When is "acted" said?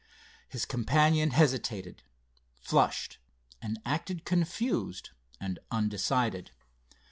3.85-4.25